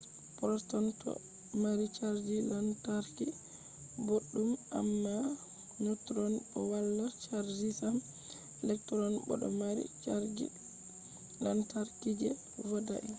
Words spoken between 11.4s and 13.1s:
lantarki je vodai